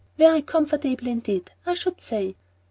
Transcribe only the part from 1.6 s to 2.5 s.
I should say."